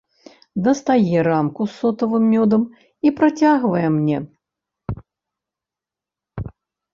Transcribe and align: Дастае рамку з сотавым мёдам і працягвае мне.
Дастае 0.67 1.17
рамку 1.27 1.61
з 1.67 1.71
сотавым 1.81 2.25
мёдам 2.33 2.63
і 3.09 3.11
працягвае 3.19 3.93
мне. 3.99 4.23